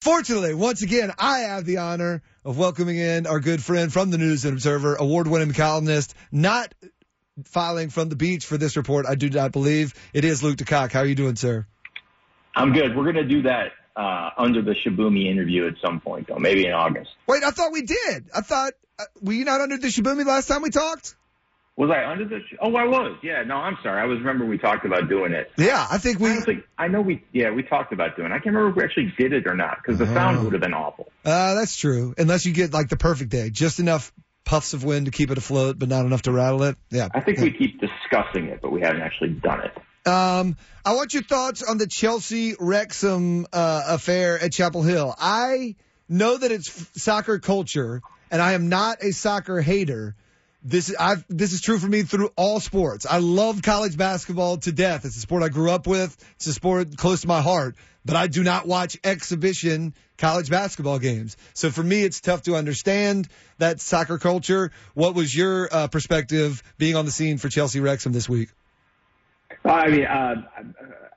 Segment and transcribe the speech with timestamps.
[0.00, 4.16] Fortunately, once again, I have the honor of welcoming in our good friend from the
[4.16, 6.74] News and Observer, award-winning columnist, not
[7.44, 9.04] filing from the beach for this report.
[9.04, 10.90] I do not believe it is Luke DeCock.
[10.92, 11.66] How are you doing, sir?
[12.56, 12.96] I'm good.
[12.96, 16.64] We're going to do that uh, under the Shibumi interview at some point, though, maybe
[16.64, 17.10] in August.
[17.26, 18.30] Wait, I thought we did.
[18.34, 21.14] I thought uh, were you not under the Shibumi last time we talked?
[21.80, 22.40] Was I under the?
[22.40, 23.16] Sh- oh, I was.
[23.22, 23.42] Yeah.
[23.42, 24.00] No, I'm sorry.
[24.02, 25.50] I was remember we talked about doing it.
[25.56, 26.30] Yeah, I think we.
[26.30, 27.24] Honestly, I know we.
[27.32, 28.30] Yeah, we talked about doing.
[28.30, 28.34] it.
[28.34, 30.44] I can't remember if we actually did it or not because the sound Oh.
[30.44, 31.10] would have been awful.
[31.24, 32.14] Uh, that's true.
[32.18, 34.12] Unless you get like the perfect day, just enough
[34.44, 36.76] puffs of wind to keep it afloat, but not enough to rattle it.
[36.90, 37.08] Yeah.
[37.14, 39.72] I think we keep discussing it, but we haven't actually done it.
[40.06, 45.14] Um, I want your thoughts on the Chelsea Wrexham uh, affair at Chapel Hill.
[45.18, 45.76] I
[46.10, 50.14] know that it's f- soccer culture, and I am not a soccer hater.
[50.62, 53.06] This I've this is true for me through all sports.
[53.08, 55.06] I love college basketball to death.
[55.06, 56.14] It's a sport I grew up with.
[56.36, 57.76] It's a sport close to my heart.
[58.04, 61.36] But I do not watch exhibition college basketball games.
[61.54, 63.28] So for me, it's tough to understand
[63.58, 64.70] that soccer culture.
[64.94, 68.50] What was your uh, perspective being on the scene for Chelsea Wrexham this week?
[69.64, 70.34] Well, I mean, uh,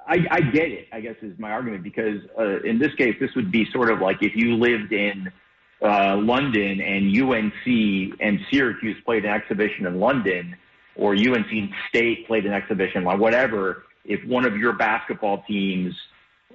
[0.07, 0.87] I, I get it.
[0.91, 3.99] I guess is my argument because uh, in this case, this would be sort of
[3.99, 5.31] like if you lived in
[5.83, 10.55] uh, London and UNC and Syracuse played an exhibition in London,
[10.95, 13.83] or UNC State played an exhibition, like whatever.
[14.05, 15.93] If one of your basketball teams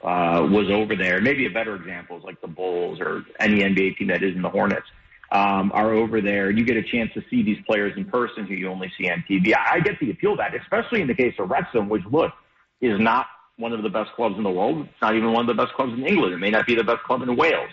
[0.03, 3.99] uh, was over there, maybe a better example is like the Bulls or any NBA
[3.99, 4.87] team that isn't the Hornets.
[5.31, 8.55] Um, are over there, you get a chance to see these players in person who
[8.55, 9.55] you only see on TV.
[9.55, 12.33] I, I get the appeal of that, especially in the case of Wrexham, which look
[12.81, 13.27] is not
[13.59, 14.87] one of the best clubs in the world.
[14.87, 16.33] It's not even one of the best clubs in England.
[16.33, 17.69] It may not be the best club in Wales.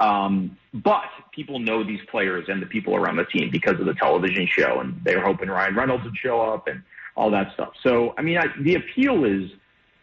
[0.00, 3.94] Um, but people know these players and the people around the team because of the
[3.94, 6.82] television show, and they were hoping Ryan Reynolds would show up and
[7.16, 7.72] all that stuff.
[7.82, 9.50] So, I mean, I, the appeal is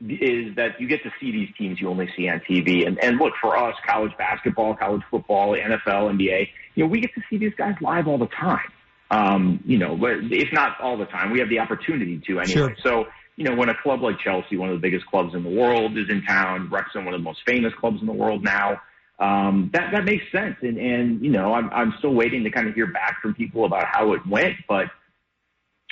[0.01, 2.85] is that you get to see these teams you only see on TV.
[2.85, 7.13] And, and look, for us, college basketball, college football, NFL, NBA, you know, we get
[7.15, 8.71] to see these guys live all the time.
[9.09, 12.45] Um, you know, but if not all the time, we have the opportunity to anyway.
[12.45, 12.75] Sure.
[12.83, 13.05] So,
[13.35, 15.97] you know, when a club like Chelsea, one of the biggest clubs in the world,
[15.97, 18.81] is in town, Wrexham, one of the most famous clubs in the world now,
[19.19, 20.57] um, that that makes sense.
[20.61, 23.65] And and you know, I'm I'm still waiting to kind of hear back from people
[23.65, 24.87] about how it went, but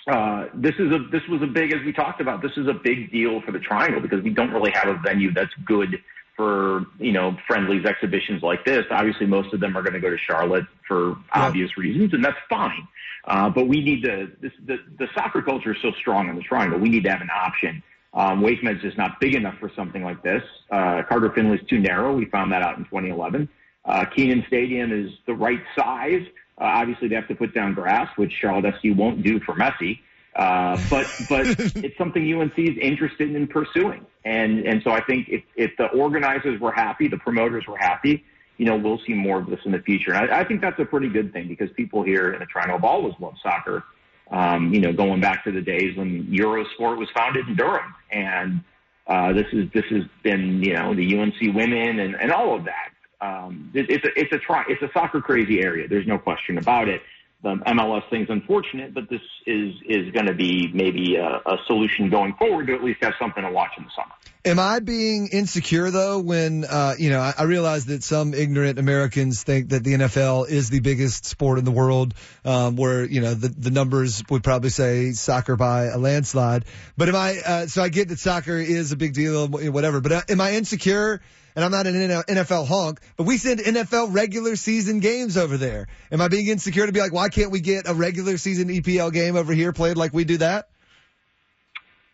[0.08, 2.42] uh, this is a this was a big as we talked about.
[2.42, 5.32] This is a big deal for the Triangle because we don't really have a venue
[5.34, 6.02] that's good
[6.36, 8.86] for you know friendlies exhibitions like this.
[8.92, 12.38] Obviously, most of them are going to go to Charlotte for obvious reasons, and that's
[12.50, 12.88] fine.
[13.26, 16.42] Uh, but we need to this, the the soccer culture is so strong in the
[16.42, 16.78] Triangle.
[16.78, 17.82] We need to have an option.
[18.14, 20.44] Um, Wake just not big enough for something like this.
[20.70, 22.16] Uh, Carter Finley's too narrow.
[22.16, 23.50] We found that out in 2011.
[23.86, 26.26] Uh, Kenan Stadium is the right size.
[26.60, 30.00] Uh, obviously, they have to put down grass, which Charlotte FC won't do for Messi.
[30.36, 31.46] Uh, but but
[31.84, 35.88] it's something UNC is interested in pursuing, and and so I think if if the
[35.88, 38.24] organizers were happy, the promoters were happy,
[38.58, 40.14] you know, we'll see more of this in the future.
[40.14, 42.78] And I, I think that's a pretty good thing because people here in the Triangle
[42.78, 43.84] have always loved soccer.
[44.32, 48.64] Um, you know, going back to the days when Eurosport was founded in Durham, and
[49.06, 52.66] uh, this is this has been you know the UNC women and, and all of
[52.66, 52.90] that.
[53.22, 55.88] Um, it, it's a it's a tri- it's a soccer crazy area.
[55.88, 57.02] There's no question about it.
[57.42, 62.10] The MLS thing's unfortunate, but this is is going to be maybe a, a solution
[62.10, 64.14] going forward to at least have something to watch in the summer.
[64.46, 68.78] Am I being insecure though when uh, you know I, I realize that some ignorant
[68.78, 73.22] Americans think that the NFL is the biggest sport in the world, um, where you
[73.22, 76.66] know the the numbers would probably say soccer by a landslide.
[76.98, 77.38] But am I?
[77.40, 80.02] Uh, so I get that soccer is a big deal, whatever.
[80.02, 81.22] But uh, am I insecure?
[81.56, 85.88] And I'm not an NFL honk, but we send NFL regular season games over there.
[86.12, 89.14] Am I being insecure to be like, why can't we get a regular season EPL
[89.14, 90.68] game over here played like we do that?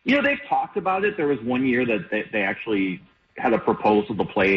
[0.10, 1.18] You know, they've talked about it.
[1.18, 3.00] There was one year that they, they actually
[3.38, 4.56] had a proposal to play,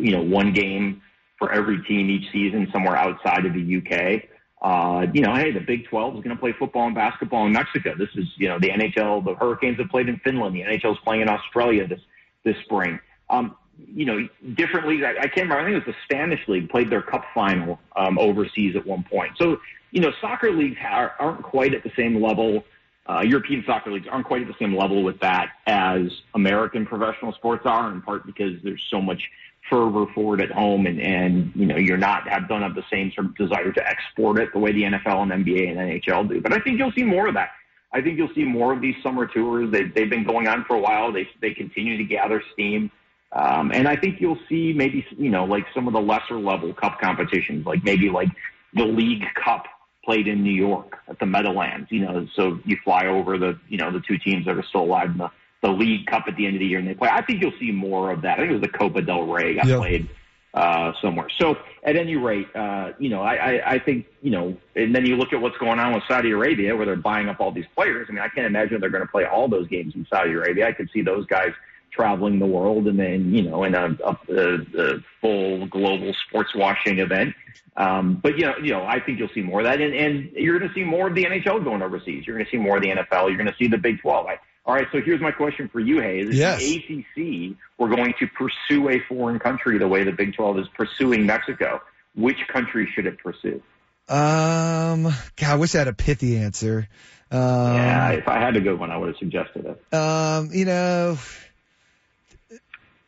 [0.00, 1.02] you know, one game
[1.38, 4.22] for every team each season somewhere outside of the UK.
[4.62, 7.52] Uh, you know, hey, the Big 12 is going to play football and basketball in
[7.52, 7.94] Mexico.
[7.98, 10.56] This is, you know, the NHL, the Hurricanes have played in Finland.
[10.56, 12.00] The NHL is playing in Australia this,
[12.42, 12.98] this spring.
[13.28, 13.56] Um,
[13.86, 15.02] you know, different leagues.
[15.04, 15.60] I, I can't remember.
[15.60, 19.04] I think it was the Spanish league played their cup final um, overseas at one
[19.04, 19.32] point.
[19.38, 19.58] So,
[19.90, 22.64] you know, soccer leagues are, aren't quite at the same level.
[23.06, 26.02] Uh, European soccer leagues aren't quite at the same level with that as
[26.34, 29.30] American professional sports are, in part because there's so much
[29.68, 32.84] fervor for it at home, and and you know you're not have don't have the
[32.90, 36.28] same sort of desire to export it the way the NFL and NBA and NHL
[36.28, 36.40] do.
[36.40, 37.50] But I think you'll see more of that.
[37.92, 39.70] I think you'll see more of these summer tours.
[39.70, 41.12] They, they've been going on for a while.
[41.12, 42.90] They they continue to gather steam.
[43.32, 46.72] Um, and I think you'll see maybe, you know, like some of the lesser level
[46.72, 48.28] cup competitions, like maybe like
[48.74, 49.66] the League Cup
[50.04, 53.78] played in New York at the Meadowlands, you know, so you fly over the, you
[53.78, 55.30] know, the two teams that are still alive in the,
[55.62, 57.08] the League Cup at the end of the year and they play.
[57.10, 58.34] I think you'll see more of that.
[58.34, 59.78] I think it was the Copa del Rey got Yep.
[59.78, 60.08] played
[60.52, 61.28] uh, somewhere.
[61.40, 65.04] So at any rate, uh, you know, I, I, I think, you know, and then
[65.04, 67.66] you look at what's going on with Saudi Arabia, where they're buying up all these
[67.74, 68.06] players.
[68.08, 70.68] I mean, I can't imagine they're going to play all those games in Saudi Arabia.
[70.68, 71.52] I could see those guys
[71.94, 74.38] traveling the world and then, you know, in a, a,
[74.78, 77.34] a full global sports washing event.
[77.76, 80.30] Um, but you know, you know, I think you'll see more of that, and, and
[80.32, 82.24] you're going to see more of the NHL going overseas.
[82.24, 83.28] You're going to see more of the NFL.
[83.28, 84.26] You're going to see the Big 12.
[84.26, 86.28] I, all right, so here's my question for you, Hayes.
[86.28, 86.60] Is yes.
[86.60, 90.66] the ACC we're going to pursue a foreign country the way the Big 12 is
[90.76, 91.82] pursuing Mexico?
[92.14, 93.60] Which country should it pursue?
[94.08, 95.02] Um,
[95.36, 96.88] God, I wish I had a pithy answer.
[97.30, 99.94] Um, yeah, if I had a good one, I would have suggested it.
[99.94, 101.18] Um, you know,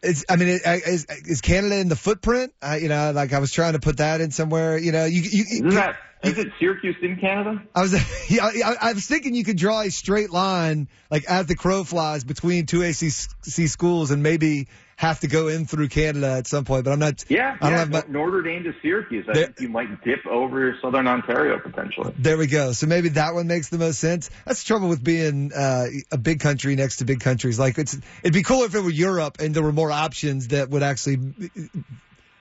[0.03, 2.53] it's, I mean, is, is Canada in the footprint?
[2.63, 4.79] I, you know, like I was trying to put that in somewhere.
[4.79, 7.63] You know, you, you, Isn't that is it Syracuse in Canada?
[7.75, 7.93] I was,
[8.31, 11.85] yeah, I, I was thinking you could draw a straight line, like as the crow
[11.85, 16.65] flies, between two ACC schools, and maybe have to go in through Canada at some
[16.65, 16.85] point.
[16.85, 17.25] But I'm not.
[17.29, 19.27] Yeah, I don't yeah, have my, Notre Dame to Syracuse.
[19.29, 22.15] I there, think you might dip over Southern Ontario potentially.
[22.19, 22.73] There we go.
[22.73, 24.31] So maybe that one makes the most sense.
[24.47, 27.59] That's the trouble with being uh, a big country next to big countries.
[27.59, 30.71] Like it's, it'd be cooler if it were Europe and there were more options that
[30.71, 31.19] would actually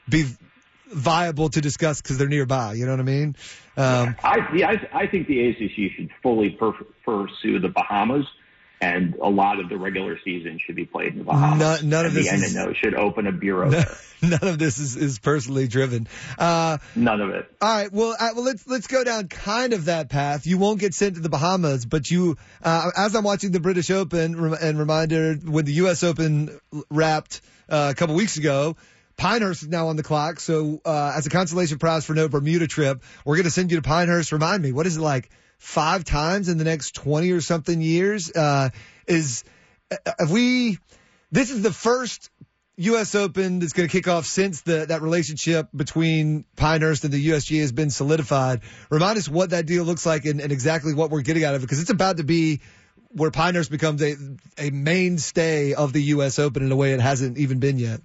[0.08, 0.26] be
[0.88, 2.74] viable to discuss because they're nearby.
[2.74, 3.36] You know what I mean?
[3.76, 6.72] Um, I, yeah, I, I think the ACC should fully per-
[7.04, 8.26] pursue the Bahamas,
[8.82, 11.82] and a lot of the regular season should be played in the Bahamas.
[11.82, 13.98] None, none of this the is, should open a bureau no, there.
[14.22, 16.08] None of this is, is personally driven.
[16.40, 17.52] Uh, none of it.
[17.62, 17.92] All right.
[17.92, 20.48] Well, uh, well, let's let's go down kind of that path.
[20.48, 23.92] You won't get sent to the Bahamas, but you, uh, as I'm watching the British
[23.92, 26.04] Open, and reminder when the U.S.
[26.04, 28.78] Open wrapped uh, a couple weeks ago
[29.18, 30.40] Pinehurst is now on the clock.
[30.40, 33.78] So, uh, as a consolation prize for no Bermuda trip, we're going to send you
[33.78, 34.32] to Pinehurst.
[34.32, 38.32] Remind me, what is it like five times in the next 20 or something years?
[38.32, 38.70] Uh,
[39.08, 39.44] is,
[39.92, 40.80] uh, have we,
[41.32, 42.30] this is the first
[42.78, 43.16] U.S.
[43.16, 47.62] Open that's going to kick off since the, that relationship between Pinehurst and the USGA
[47.62, 48.62] has been solidified.
[48.90, 51.62] Remind us what that deal looks like and, and exactly what we're getting out of
[51.62, 52.60] it because it's about to be
[53.12, 54.16] where Pinehurst becomes a,
[54.58, 56.38] a mainstay of the U.S.
[56.38, 58.02] Open in a way it hasn't even been yet.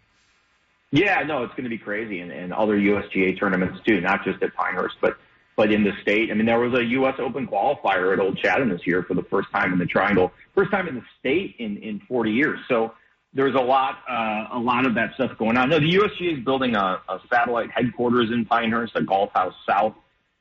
[0.93, 4.43] Yeah, no, it's going to be crazy, and, and other USGA tournaments too, not just
[4.43, 5.19] at Pinehurst, but
[5.57, 6.31] but in the state.
[6.31, 7.15] I mean, there was a U.S.
[7.19, 10.71] Open qualifier at Old Chatham this year for the first time in the Triangle, first
[10.71, 12.59] time in the state in in 40 years.
[12.69, 12.93] So
[13.33, 15.71] there's a lot uh, a lot of that stuff going on.
[15.71, 19.95] No, the USGA is building a, a satellite headquarters in Pinehurst, a golf house south.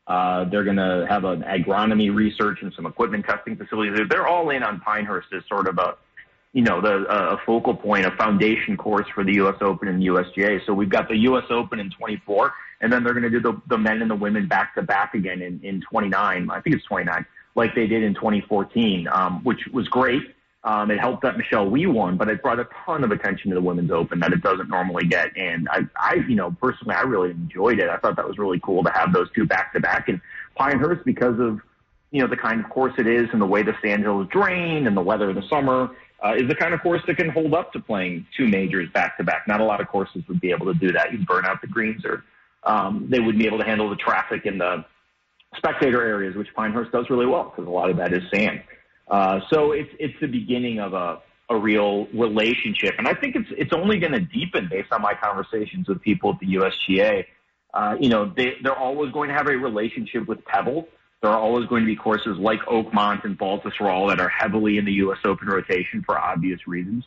[0.07, 3.95] Uh, they're going to have an agronomy research and some equipment testing facilities.
[4.09, 5.97] They're all in on Pinehurst as sort of a
[6.53, 9.55] you know, the uh, a focal point, a foundation course for the U.S.
[9.61, 10.65] Open and the USGA.
[10.65, 11.45] So we've got the U.S.
[11.49, 14.47] Open in 24, and then they're going to do the, the men and the women
[14.47, 16.49] back to back again in, in 29.
[16.49, 17.25] I think it's 29,
[17.55, 20.23] like they did in 2014, um, which was great.
[20.63, 23.55] Um, it helped that Michelle Wie won, but it brought a ton of attention to
[23.55, 25.29] the Women's Open that it doesn't normally get.
[25.37, 27.89] And I, I, you know, personally, I really enjoyed it.
[27.89, 30.09] I thought that was really cool to have those two back to back.
[30.09, 30.19] And
[30.55, 31.61] Pinehurst, because of,
[32.11, 34.85] you know, the kind of course it is and the way the sand hills drain
[34.85, 35.91] and the weather in the summer,
[36.25, 39.17] uh, is the kind of course that can hold up to playing two majors back
[39.17, 39.47] to back.
[39.47, 41.11] Not a lot of courses would be able to do that.
[41.11, 42.23] You'd burn out the greens or
[42.63, 44.83] um, they wouldn't be able to handle the traffic in the
[45.55, 48.61] spectator areas, which Pinehurst does really well because a lot of that is sand.
[49.07, 51.19] Uh, so it's it's the beginning of a
[51.49, 55.13] a real relationship, and I think it's it's only going to deepen based on my
[55.15, 57.25] conversations with people at the USGA.
[57.73, 60.87] Uh, you know, they they're always going to have a relationship with Pebble.
[61.21, 64.85] There are always going to be courses like Oakmont and Baltusrol that are heavily in
[64.85, 65.19] the U.S.
[65.25, 67.05] Open rotation for obvious reasons.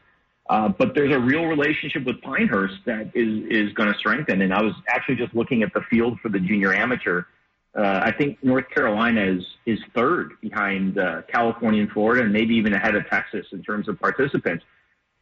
[0.51, 4.43] Uh, but there's a real relationship with Pinehurst that is is going to strengthen.
[4.43, 7.25] And I was actually just looking at the field for the junior amateur.
[7.75, 12.55] Uh, I think North Carolina is is third behind uh, California and Florida, and maybe
[12.55, 14.65] even ahead of Texas in terms of participants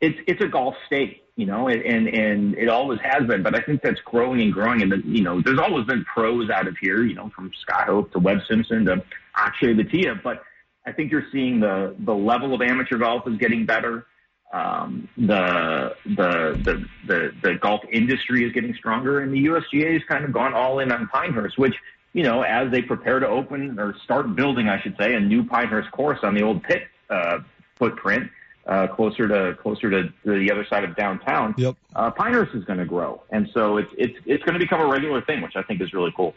[0.00, 3.42] it's it's a golf state, you know, and and it always has been.
[3.42, 4.82] But I think that's growing and growing.
[4.82, 8.10] And you know, there's always been pros out of here, you know, from Scott Hoch
[8.12, 9.02] to Webb Simpson to
[9.36, 10.22] Akshay Bhatia.
[10.22, 10.42] But
[10.86, 14.06] I think you're seeing the the level of amateur golf is getting better.
[14.52, 20.02] Um, the, the the the the golf industry is getting stronger, and the USGA has
[20.08, 21.74] kind of gone all in on Pinehurst, which
[22.14, 25.44] you know, as they prepare to open or start building, I should say, a new
[25.44, 27.38] Pinehurst course on the old pit uh,
[27.76, 28.28] footprint
[28.66, 31.76] uh, closer to closer to, the other side of downtown, yep.
[31.94, 34.86] uh, Pinehurst is going to grow, and so it's it's it's going to become a
[34.86, 36.34] regular thing, which I think is really cool.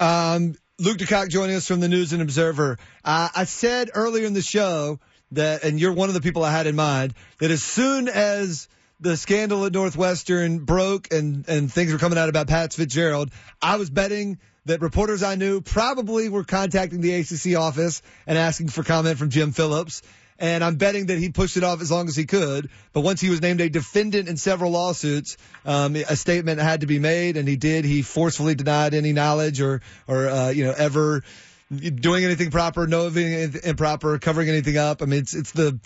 [0.00, 2.78] Um, Luke DeCock joining us from the News and Observer.
[3.04, 4.98] Uh, I said earlier in the show
[5.32, 8.68] that, and you're one of the people I had in mind, that as soon as
[9.00, 13.76] the scandal at Northwestern broke and, and things were coming out about Pat Fitzgerald, I
[13.76, 18.82] was betting that reporters I knew probably were contacting the ACC office and asking for
[18.82, 20.02] comment from Jim Phillips.
[20.38, 22.70] And I'm betting that he pushed it off as long as he could.
[22.92, 26.86] But once he was named a defendant in several lawsuits, um, a statement had to
[26.86, 27.84] be made, and he did.
[27.84, 31.22] He forcefully denied any knowledge or or uh, you know ever
[31.70, 35.02] doing anything proper, knowing improper, covering anything up.
[35.02, 35.78] I mean, it's it's the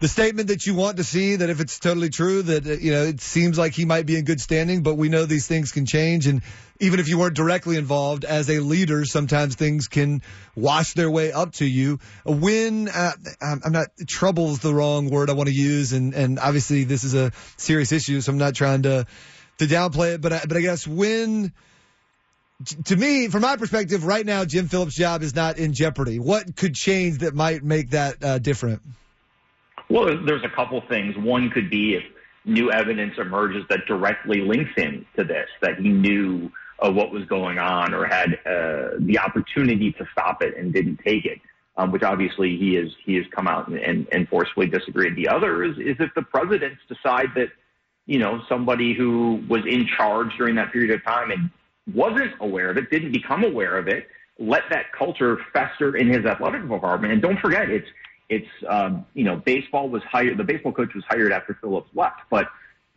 [0.00, 1.36] the statement that you want to see.
[1.36, 4.16] That if it's totally true, that uh, you know it seems like he might be
[4.16, 6.42] in good standing, but we know these things can change, and
[6.80, 10.22] even if you weren't directly involved as a leader, sometimes things can
[10.54, 12.00] wash their way up to you.
[12.24, 16.84] When uh, I'm not trouble's the wrong word I want to use, and and obviously
[16.84, 19.06] this is a serious issue, so I'm not trying to
[19.58, 21.52] to downplay it, but I, but I guess when
[22.84, 26.18] to me, from my perspective, right now, Jim Phillips' job is not in jeopardy.
[26.18, 28.82] What could change that might make that uh, different?
[29.88, 31.16] Well, there's a couple things.
[31.16, 32.02] One could be if
[32.44, 37.24] new evidence emerges that directly links him to this, that he knew uh, what was
[37.26, 41.40] going on or had uh, the opportunity to stop it and didn't take it,
[41.76, 45.14] um, which obviously he has he has come out and, and, and forcefully disagreed.
[45.16, 47.48] The other is is if the presidents decide that
[48.06, 51.50] you know somebody who was in charge during that period of time and
[51.92, 56.24] wasn't aware of it, didn't become aware of it, let that culture fester in his
[56.26, 57.12] athletic department.
[57.12, 57.88] And don't forget, it's
[58.28, 60.36] it's um, you know baseball was hired.
[60.36, 62.48] The baseball coach was hired after Phillips left, but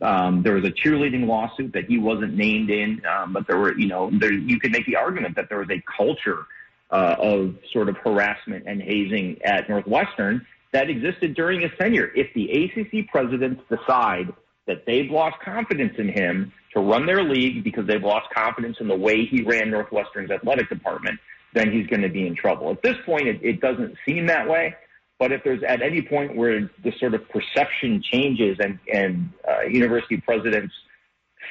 [0.02, 3.02] um, there was a cheerleading lawsuit that he wasn't named in.
[3.06, 5.70] Um, but there were you know there you could make the argument that there was
[5.70, 6.46] a culture
[6.90, 12.10] uh, of sort of harassment and hazing at Northwestern that existed during his tenure.
[12.14, 14.32] If the ACC presidents decide
[14.66, 18.88] that they've lost confidence in him to run their league because they've lost confidence in
[18.88, 21.18] the way he ran Northwestern's athletic department,
[21.54, 22.70] then he's going to be in trouble.
[22.70, 24.74] At this point, it, it doesn't seem that way.
[25.18, 29.62] But if there's at any point where the sort of perception changes and, and uh,
[29.68, 30.72] university presidents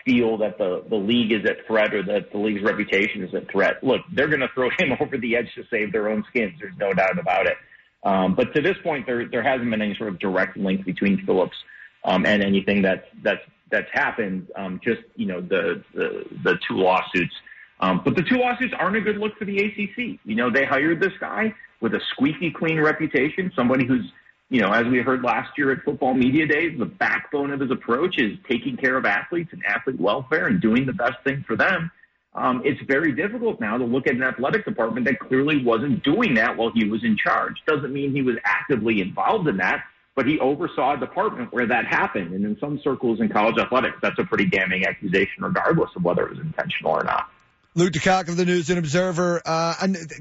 [0.05, 3.49] feel that the, the league is at threat or that the league's reputation is at
[3.51, 6.53] threat, look, they're going to throw him over the edge to save their own skins.
[6.59, 7.57] There's no doubt about it.
[8.03, 11.23] Um, but to this point, there, there hasn't been any sort of direct link between
[11.25, 11.57] Phillips
[12.03, 13.41] um, and anything that's, that's
[13.71, 14.47] that's happened.
[14.55, 17.33] Um, just you know the the, the two lawsuits,
[17.79, 20.19] um, but the two lawsuits aren't a good look for the ACC.
[20.23, 24.11] You know they hired this guy with a squeaky clean reputation, somebody who's
[24.49, 27.71] you know as we heard last year at Football Media Days, the backbone of his
[27.71, 31.55] approach is taking care of athletes and athlete welfare and doing the best thing for
[31.55, 31.91] them.
[32.35, 36.35] Um, it's very difficult now to look at an athletic department that clearly wasn't doing
[36.35, 37.55] that while he was in charge.
[37.65, 39.83] Doesn't mean he was actively involved in that
[40.19, 42.33] but he oversaw a department where that happened.
[42.33, 46.23] And in some circles in college athletics, that's a pretty damning accusation, regardless of whether
[46.23, 47.29] it was intentional or not.
[47.73, 49.41] Luke DeCock of the News and Observer.
[49.45, 49.75] Uh,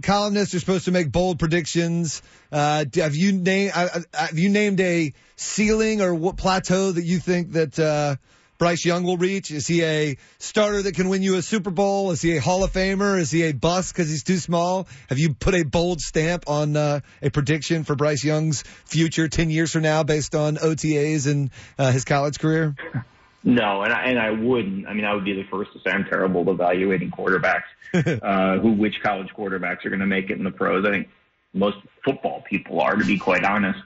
[0.04, 2.22] columnists are supposed to make bold predictions.
[2.52, 7.02] Uh, have you named uh, uh, have you named a ceiling or what plateau that
[7.02, 8.14] you think that uh,
[8.58, 9.52] Bryce Young will reach?
[9.52, 12.10] Is he a starter that can win you a Super Bowl?
[12.10, 13.18] Is he a Hall of Famer?
[13.18, 14.88] Is he a bust because he's too small?
[15.08, 19.50] Have you put a bold stamp on uh, a prediction for Bryce Young's future 10
[19.50, 22.74] years from now based on OTAs and uh, his college career?
[23.44, 24.88] No, and I, and I wouldn't.
[24.88, 27.62] I mean, I would be the first to say I'm terrible at evaluating quarterbacks,
[27.94, 30.84] uh, who which college quarterbacks are going to make it in the pros.
[30.84, 31.08] I think
[31.54, 33.78] most football people are, to be quite honest.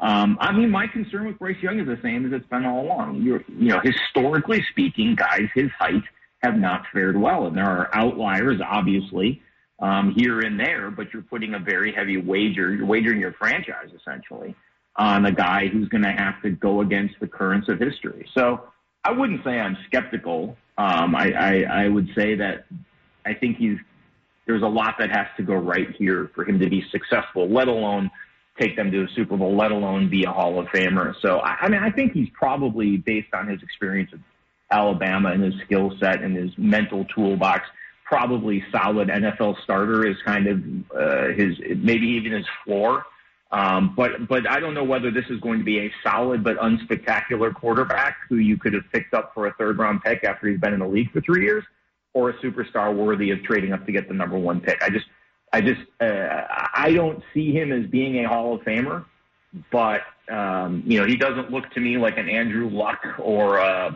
[0.00, 2.84] Um, I mean, my concern with Bryce Young is the same as it's been all
[2.84, 3.22] along.
[3.22, 6.02] You're, you know, historically speaking, guys his height
[6.42, 9.40] have not fared well, and there are outliers, obviously,
[9.80, 10.90] um, here and there.
[10.90, 12.74] But you're putting a very heavy wager.
[12.74, 14.54] You're wagering your franchise essentially
[14.96, 18.28] on a guy who's going to have to go against the currents of history.
[18.34, 18.62] So
[19.04, 20.56] I wouldn't say I'm skeptical.
[20.78, 22.66] Um, I, I, I would say that
[23.26, 23.78] I think he's
[24.46, 27.66] there's a lot that has to go right here for him to be successful, let
[27.66, 28.10] alone
[28.58, 31.14] take them to a Super Bowl, let alone be a Hall of Famer.
[31.20, 34.20] So, I, I mean, I think he's probably, based on his experience at
[34.70, 37.66] Alabama and his skill set and his mental toolbox,
[38.04, 40.62] probably solid NFL starter is kind of
[40.96, 43.04] uh, his, maybe even his floor.
[43.50, 46.56] Um, but but I don't know whether this is going to be a solid but
[46.56, 50.58] unspectacular quarterback who you could have picked up for a third round pick after he's
[50.58, 51.62] been in the league for three years,
[52.14, 54.82] or a superstar worthy of trading up to get the number one pick.
[54.82, 55.06] I just
[55.54, 56.42] I just uh,
[56.74, 59.04] I don't see him as being a Hall of Famer,
[59.70, 63.94] but um, you know he doesn't look to me like an Andrew Luck or uh,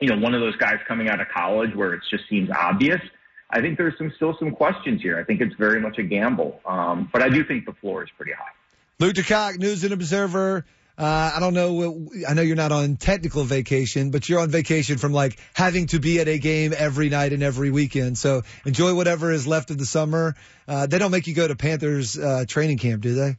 [0.00, 3.02] you know one of those guys coming out of college where it just seems obvious.
[3.50, 5.18] I think there's some still some questions here.
[5.18, 8.08] I think it's very much a gamble, um, but I do think the floor is
[8.16, 8.52] pretty high.
[8.98, 10.64] Luke DeCock, News and Observer.
[11.00, 12.10] Uh, I don't know.
[12.28, 15.98] I know you're not on technical vacation, but you're on vacation from like having to
[15.98, 18.18] be at a game every night and every weekend.
[18.18, 20.36] So enjoy whatever is left of the summer.
[20.68, 23.36] Uh, they don't make you go to Panthers uh, training camp, do they?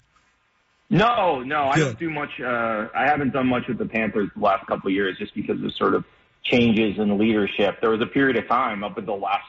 [0.90, 2.32] No, no, I don't do much.
[2.42, 5.64] Uh, I haven't done much with the Panthers the last couple of years, just because
[5.64, 6.04] of sort of
[6.44, 7.80] changes in leadership.
[7.80, 9.46] There was a period of time up until last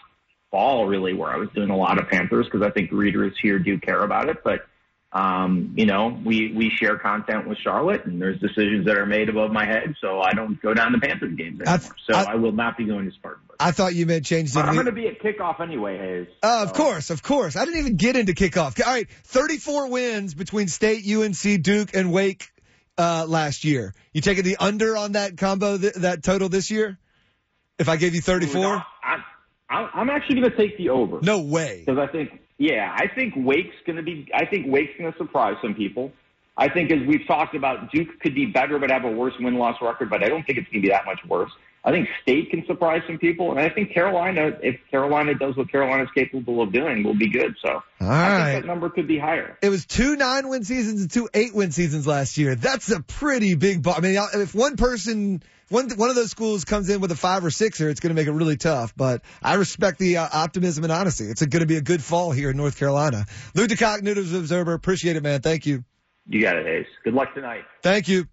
[0.50, 3.59] fall, really, where I was doing a lot of Panthers because I think readers here
[3.59, 4.66] do care about it, but
[5.12, 9.28] um, you know, we, we share content with Charlotte and there's decisions that are made
[9.28, 9.95] above my head.
[10.00, 11.75] So I don't go down to Panthers games anymore.
[11.75, 13.57] I, so I, I, will not be going to Spartanburg.
[13.61, 16.28] I thought you meant change the I'm going to be at kickoff anyway, Hayes.
[16.42, 17.57] Uh, of course, of course.
[17.57, 18.83] I didn't even get into kickoff.
[18.85, 19.07] All right.
[19.25, 22.50] 34 wins between State, UNC, Duke, and Wake,
[22.97, 23.95] uh, last year.
[24.14, 26.99] You taking the under on that combo, th- that total this year?
[27.78, 28.83] If I gave you 34?
[29.69, 31.19] I'm, I'm actually going to take the over.
[31.23, 31.83] No way.
[31.85, 34.28] Because I think yeah, I think Wake's going to be.
[34.33, 36.12] I think Wake's going to surprise some people.
[36.57, 39.57] I think, as we've talked about, Duke could be better but have a worse win
[39.57, 41.50] loss record, but I don't think it's going to be that much worse.
[41.84, 45.70] I think State can surprise some people, and I think Carolina, if Carolina does what
[45.70, 47.56] Carolina's capable of doing, will be good.
[47.60, 48.52] So All I right.
[48.52, 49.58] think that number could be higher.
[49.62, 52.54] It was two nine win seasons and two eight win seasons last year.
[52.54, 53.86] That's a pretty big.
[53.88, 57.44] I mean, if one person one one of those schools comes in with a five
[57.44, 58.94] or sixer, it's going to make it really tough.
[58.96, 61.24] But I respect the uh, optimism and honesty.
[61.24, 63.26] It's going to be a good fall here in North Carolina.
[63.56, 64.74] Lou DeCock, News Observer.
[64.74, 65.40] Appreciate it, man.
[65.40, 65.82] Thank you.
[66.28, 66.86] You got it, Ace.
[67.02, 67.64] Good luck tonight.
[67.82, 68.28] Thank you.